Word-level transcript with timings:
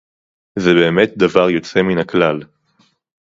זה 0.59 0.69
באמת 0.73 1.13
דבר 1.19 1.49
יוצא 1.49 1.81
מן 1.81 1.97
הכלל 1.97 2.39